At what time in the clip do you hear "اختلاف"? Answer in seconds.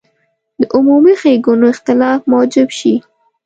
1.73-2.19